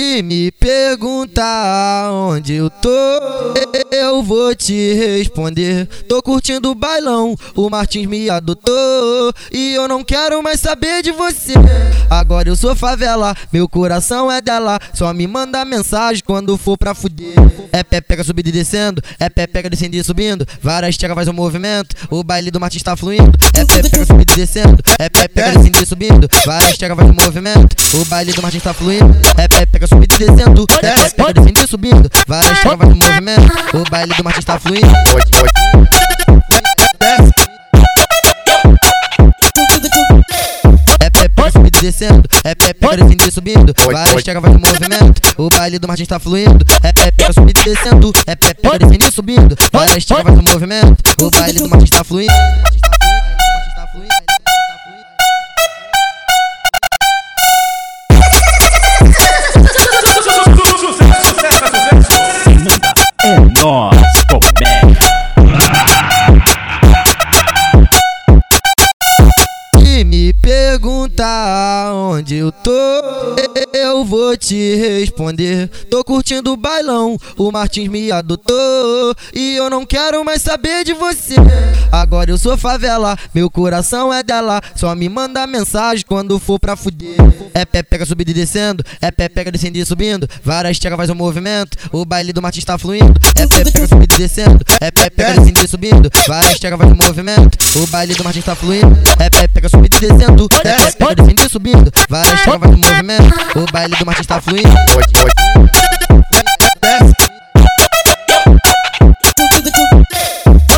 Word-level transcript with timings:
Se 0.00 0.22
me 0.22 0.50
perguntar 0.50 2.10
onde 2.10 2.54
eu 2.54 2.70
tô, 2.70 2.88
eu 3.92 4.22
vou 4.22 4.54
te 4.54 4.94
responder. 4.94 5.86
Tô 6.08 6.22
curtindo 6.22 6.70
o 6.70 6.74
bailão, 6.74 7.36
o 7.54 7.68
Martins 7.68 8.06
me 8.06 8.30
adotou. 8.30 9.30
E 9.52 9.74
eu 9.74 9.86
não 9.86 10.02
quero 10.02 10.42
mais 10.42 10.58
saber 10.58 11.02
de 11.02 11.12
você. 11.12 11.52
Agora 12.08 12.48
eu 12.48 12.56
sou 12.56 12.74
favela, 12.74 13.36
meu 13.52 13.68
coração 13.68 14.32
é 14.32 14.40
dela. 14.40 14.78
Só 14.94 15.12
me 15.12 15.26
manda 15.26 15.66
mensagem 15.66 16.22
quando 16.24 16.56
for 16.56 16.78
pra 16.78 16.94
fuder. 16.94 17.34
É 17.70 17.82
pé 17.82 18.00
pega 18.00 18.24
subindo 18.24 18.48
e 18.48 18.52
descendo, 18.52 19.02
é 19.18 19.28
pé 19.28 19.46
pega 19.46 19.68
descendo 19.68 19.96
e 19.96 20.02
subindo. 20.02 20.46
Várias 20.62 20.96
tecas 20.96 21.14
faz 21.14 21.28
um 21.28 21.34
movimento, 21.34 21.94
o 22.10 22.24
baile 22.24 22.50
do 22.50 22.58
Martins 22.58 22.82
tá 22.82 22.96
fluindo. 22.96 23.32
É 23.52 23.66
pé 23.66 23.82
pega 23.82 24.06
subindo 24.06 24.32
e 24.32 24.36
descendo, 24.36 24.82
é 24.98 25.10
pé 25.10 25.28
pega 25.28 25.58
descendo 25.58 25.82
e 25.82 25.86
subindo. 25.86 26.28
Várias 26.46 26.78
tecas 26.78 26.96
faz 26.96 27.10
um 27.10 27.14
movimento, 27.14 27.76
o 28.00 28.04
baile 28.06 28.32
do 28.32 28.40
Martins 28.40 28.62
tá 28.62 28.72
fluindo. 28.72 29.14
É 29.36 29.46
subindo 29.90 30.14
e 30.14 30.18
descendo, 30.18 30.66
é 30.82 30.94
pé 30.94 31.10
pega 31.10 31.32
descendo 31.34 31.60
e 31.60 31.66
subindo. 31.66 32.10
Várias 32.26 32.64
o 32.64 32.68
um 32.68 32.96
movimento, 32.96 33.52
o 33.74 33.90
baile 33.90 34.14
do 34.14 34.24
Martins 34.24 34.44
tá 34.44 34.58
fluindo. 34.58 34.86
É 41.00 41.10
pé 41.10 41.28
pega 41.28 41.50
subindo 41.50 41.76
e 41.76 41.80
descendo, 41.80 42.28
é 42.44 42.54
pé 42.54 42.72
pega 42.72 42.96
descendo 42.96 43.28
e 43.28 43.32
subindo. 43.32 43.74
Várias 43.92 44.22
tecas 44.22 44.42
faz 44.42 44.54
o 44.54 44.58
movimento, 44.58 45.34
o 45.36 45.50
baile 45.50 45.78
do 45.78 45.88
Martins 45.88 46.08
tá 46.08 46.18
fluindo. 46.20 46.64
É 46.82 46.92
pé 46.92 47.10
pega 47.10 47.32
subindo 47.32 47.60
e 47.60 47.64
descendo, 47.64 48.12
é 48.26 48.36
pé 48.36 48.54
pega 48.54 48.78
descendo 48.78 49.04
e 49.04 49.12
subindo. 49.12 49.56
Várias 49.72 50.04
tecas 50.04 50.24
faz 50.24 50.38
o 50.38 50.42
movimento, 50.42 51.02
o 51.20 51.30
baile 51.30 51.58
do 51.58 51.68
Martins 51.68 51.90
tá 51.90 52.04
fluindo. 52.04 52.32
É 63.62 63.99
perguntar 70.50 71.92
onde 71.94 72.34
eu 72.34 72.50
tô, 72.50 72.70
eu 73.72 74.04
vou 74.04 74.36
te 74.36 74.74
responder. 74.74 75.68
Tô 75.88 76.02
curtindo 76.02 76.52
o 76.52 76.56
bailão, 76.56 77.16
o 77.36 77.52
Martins 77.52 77.88
me 77.88 78.10
adotou. 78.10 79.14
E 79.32 79.54
eu 79.54 79.70
não 79.70 79.86
quero 79.86 80.24
mais 80.24 80.42
saber 80.42 80.84
de 80.84 80.92
você. 80.92 81.36
Agora 81.92 82.32
eu 82.32 82.38
sou 82.38 82.56
favela, 82.56 83.16
meu 83.32 83.48
coração 83.48 84.12
é 84.12 84.24
dela. 84.24 84.60
Só 84.74 84.92
me 84.96 85.08
manda 85.08 85.46
mensagem 85.46 86.04
quando 86.04 86.36
for 86.40 86.58
pra 86.58 86.74
fuder. 86.74 87.16
É 87.54 87.64
pé 87.64 87.82
pega 87.84 88.04
subindo 88.04 88.30
e 88.30 88.34
descendo, 88.34 88.84
é 89.00 89.10
pé 89.12 89.28
pega 89.28 89.52
descendo 89.52 89.78
e 89.78 89.86
subindo. 89.86 90.28
Várias 90.42 90.80
tecas 90.80 90.96
faz 90.96 91.10
um 91.10 91.14
movimento, 91.14 91.78
o 91.92 92.04
baile 92.04 92.32
do 92.32 92.42
Martins 92.42 92.64
tá 92.64 92.76
fluindo. 92.76 93.14
É 93.36 93.46
pé 93.46 93.64
pega 93.70 93.86
subindo 93.86 94.14
e 94.14 94.18
descendo, 94.18 94.64
é 94.80 94.90
pé 94.90 95.10
pega 95.10 95.40
descendo 95.40 95.64
e 95.64 95.68
subindo. 95.68 96.10
Várias 96.26 96.58
tecas 96.58 96.78
faz 96.78 96.90
um 96.90 96.96
movimento, 96.96 97.56
o 97.76 97.86
baile 97.86 98.14
do 98.14 98.24
Martins 98.24 98.44
tá 98.44 98.56
fluindo. 98.56 98.98
É 99.18 99.30
pé 99.30 99.46
pega 99.46 99.68
subindo 99.68 99.94
e 99.96 100.00
descendo, 100.00 100.39
é 100.64 100.90
pé 100.92 101.14
pega 101.14 101.42
e 101.44 101.48
subindo. 101.48 101.92
Várias 102.08 102.40
o 102.40 102.74
um 102.74 102.78
movimento, 102.78 103.34
o 103.56 103.72
baile 103.72 103.94
do 103.96 104.06
Martins 104.06 104.26
tá 104.26 104.40
fluindo. 104.40 104.68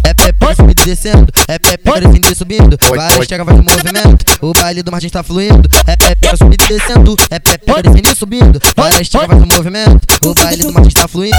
É 0.05 0.15
pé 0.15 0.55
subindo 0.55 0.85
descendo, 0.85 1.33
é 1.47 1.59
pé 1.59 1.77
descendo 2.01 2.33
e 2.33 2.35
subindo. 2.35 2.77
Várias 2.89 3.29
faz 3.29 3.59
o 3.59 3.63
movimento, 3.63 4.25
o 4.41 4.53
baile 4.53 4.83
do 4.83 4.91
Martins 4.91 5.13
tá 5.13 5.23
fluindo. 5.23 5.69
É 5.87 6.15
pé 6.15 6.37
subindo 6.37 6.67
descendo, 6.67 7.17
é 7.31 7.39
pé 7.39 7.59
descendo 7.83 8.17
subindo. 8.17 8.61
Várias 8.77 9.09
faz 9.09 9.43
o 9.43 9.47
movimento, 9.47 10.07
o 10.25 10.35
baile 10.35 10.65
do 10.65 10.73
Martins 10.73 10.95
tá 10.95 11.07
fluindo. 11.07 11.37